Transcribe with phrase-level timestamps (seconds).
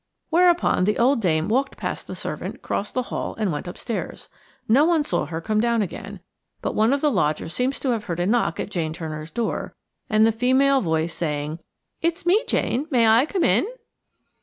[0.31, 4.29] Whereupon the old dame walked past the servant, crossed the hall and went upstairs.
[4.67, 6.21] No one saw her come down again,
[6.63, 9.75] but one of the lodgers seems to have heard a knock at Jane Turner's door,
[10.09, 11.59] and the female voice saying,
[12.01, 13.67] "It's me, Jane–may I come in?"